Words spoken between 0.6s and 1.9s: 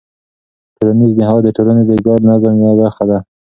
ټولنیز نهاد د ټولنې